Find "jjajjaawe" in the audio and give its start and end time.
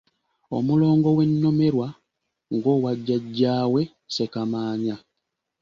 2.97-3.81